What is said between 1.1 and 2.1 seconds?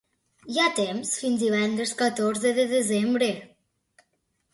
fins divendres